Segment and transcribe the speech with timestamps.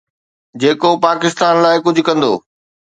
[0.61, 2.31] جيڪو پاڪستان لاءِ ڪجهه ڪندو